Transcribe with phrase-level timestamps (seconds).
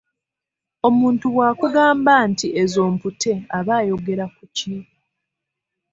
[0.87, 4.73] Omuntu bw’akugamba nti ezo mputte aba ayogera ku ki?